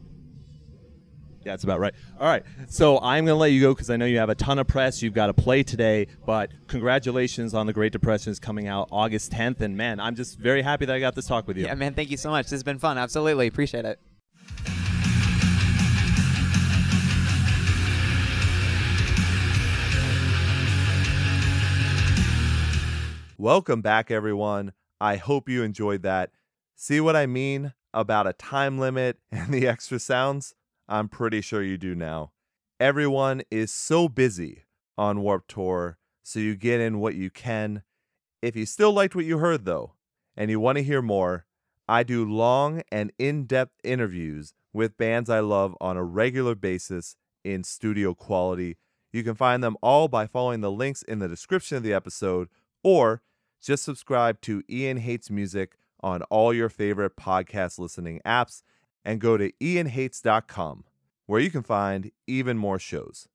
Yeah, 1.49 1.55
that's 1.55 1.65
about 1.65 1.81
right. 1.81 1.95
All 2.21 2.27
right. 2.27 2.43
So 2.69 2.99
I'm 2.99 3.25
going 3.25 3.35
to 3.35 3.41
let 3.41 3.53
you 3.53 3.63
go 3.63 3.73
because 3.73 3.89
I 3.89 3.97
know 3.97 4.05
you 4.05 4.19
have 4.19 4.29
a 4.29 4.35
ton 4.35 4.59
of 4.59 4.67
press. 4.67 5.01
You've 5.01 5.15
got 5.15 5.29
to 5.29 5.33
play 5.33 5.63
today, 5.63 6.07
but 6.27 6.51
congratulations 6.67 7.55
on 7.55 7.67
The 7.67 7.73
Great 7.73 7.91
Depression 7.91 8.31
is 8.31 8.39
coming 8.39 8.69
out 8.69 8.89
August 8.93 9.33
10th. 9.33 9.63
And 9.63 9.75
man, 9.75 9.99
I'm 9.99 10.15
just 10.15 10.39
very 10.39 10.61
happy 10.61 10.85
that 10.85 10.95
I 10.95 11.01
got 11.01 11.15
this 11.15 11.27
talk 11.27 11.49
with 11.49 11.57
you. 11.57 11.65
Yeah, 11.65 11.75
man, 11.75 11.95
thank 11.95 12.11
you 12.11 12.19
so 12.19 12.29
much. 12.29 12.45
This 12.45 12.51
has 12.51 12.63
been 12.63 12.79
fun. 12.79 12.99
Absolutely. 12.99 13.47
Appreciate 13.47 13.87
it. 13.87 13.99
Welcome 23.39 23.81
back, 23.81 24.11
everyone. 24.11 24.75
I 25.01 25.17
hope 25.17 25.49
you 25.49 25.63
enjoyed 25.63 26.03
that. 26.03 26.31
See 26.75 27.01
what 27.01 27.17
I 27.17 27.25
mean 27.25 27.73
about 27.95 28.27
a 28.27 28.35
time 28.35 28.79
limit 28.79 29.17
and 29.33 29.49
the 29.55 29.67
extra 29.67 29.99
sounds? 29.99 30.55
I'm 30.89 31.09
pretty 31.09 31.41
sure 31.41 31.63
you 31.63 31.77
do 31.77 31.95
now. 31.95 32.33
Everyone 32.81 33.43
is 33.51 33.71
so 33.71 34.09
busy 34.09 34.65
on 34.97 35.21
Warped 35.21 35.51
Tour, 35.51 35.99
so 36.23 36.39
you 36.39 36.57
get 36.57 36.81
in 36.81 36.99
what 36.99 37.15
you 37.15 37.29
can. 37.29 37.83
If 38.41 38.57
you 38.57 38.65
still 38.65 38.93
liked 38.93 39.15
what 39.15 39.25
you 39.25 39.39
heard, 39.39 39.65
though, 39.65 39.95
and 40.37 40.51
you 40.51 40.61
want 40.61 40.79
to 40.79 40.85
hear 40.85 41.03
more, 41.03 41.45
I 41.89 42.03
do 42.03 42.25
long 42.25 42.83
and 42.91 43.13
in 43.19 43.45
depth 43.45 43.75
interviews 43.85 44.55
with 44.73 44.97
bands 44.97 45.29
I 45.29 45.41
love 45.41 45.77
on 45.81 45.97
a 45.97 46.05
regular 46.05 46.55
basis 46.55 47.17
in 47.45 47.65
studio 47.65 48.15
quality. 48.15 48.77
You 49.13 49.23
can 49.25 49.35
find 49.35 49.63
them 49.63 49.77
all 49.83 50.09
by 50.09 50.27
following 50.27 50.61
the 50.61 50.71
links 50.71 51.03
in 51.03 51.19
the 51.19 51.29
description 51.29 51.77
of 51.77 51.83
the 51.83 51.95
episode 51.95 52.49
or 52.83 53.23
just 53.61 53.83
subscribe 53.83 54.41
to 54.43 54.63
Ian 54.71 54.99
Hates 54.99 55.31
Music 55.31 55.77
on 56.01 56.23
all 56.25 56.55
your 56.55 56.69
favorite 56.69 57.17
podcast 57.17 57.79
listening 57.79 58.21
apps 58.25 58.63
and 59.09 59.23
go 59.23 59.39
to 59.39 59.51
ianhates.com 59.53 60.85
where 61.25 61.41
you 61.41 61.51
can 61.51 61.63
find 61.63 62.11
even 62.27 62.59
more 62.59 62.79
shows. 62.79 63.27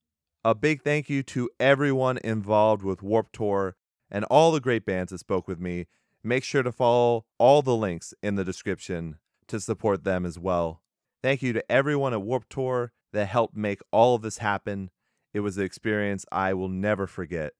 A 0.46 0.54
big 0.54 0.84
thank 0.84 1.10
you 1.10 1.24
to 1.24 1.50
everyone 1.60 2.20
involved 2.24 2.84
with 2.84 3.02
Warped 3.02 3.34
Tour 3.34 3.76
and 4.12 4.24
all 4.26 4.52
the 4.52 4.62
great 4.62 4.86
bands 4.86 5.12
that 5.12 5.18
spoke 5.18 5.48
with 5.48 5.60
me. 5.60 5.88
Make 6.24 6.44
sure 6.44 6.62
to 6.62 6.72
follow 6.72 7.26
all 7.40 7.64
the 7.64 7.76
links 7.76 8.14
in 8.22 8.36
the 8.36 8.44
description 8.44 9.18
to 9.48 9.60
support 9.60 10.04
them 10.04 10.28
as 10.28 10.38
well. 10.38 10.84
Thank 11.24 11.42
you 11.42 11.54
to 11.54 11.72
everyone 11.72 12.14
at 12.14 12.22
Warped 12.22 12.52
Tour 12.52 12.92
that 13.12 13.26
helped 13.26 13.58
make 13.58 13.80
all 13.92 14.14
of 14.14 14.22
this 14.22 14.38
happen. 14.38 14.92
It 15.34 15.40
was 15.40 15.58
an 15.58 15.64
experience 15.64 16.24
I 16.32 16.54
will 16.54 16.70
never 16.70 17.08
forget. 17.08 17.54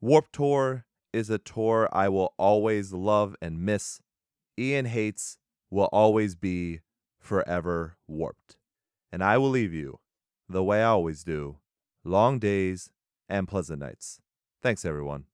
Warped 0.00 0.32
Tour 0.32 0.84
is 1.12 1.30
a 1.30 1.38
tour 1.38 1.88
I 1.92 2.10
will 2.10 2.32
always 2.38 2.92
love 2.92 3.34
and 3.42 3.60
miss. 3.60 4.00
Ian 4.56 4.84
Hates 4.84 5.38
will 5.68 5.88
always 5.92 6.36
be 6.36 6.80
forever 7.26 7.96
warped. 8.06 8.56
And 9.12 9.22
I 9.22 9.38
will 9.38 9.50
leave 9.50 9.72
you 9.72 10.00
the 10.48 10.62
way 10.62 10.80
I 10.80 10.86
always 10.86 11.24
do 11.24 11.58
long 12.04 12.38
days 12.38 12.90
and 13.28 13.48
pleasant 13.48 13.80
nights. 13.80 14.20
Thanks, 14.62 14.84
everyone. 14.84 15.24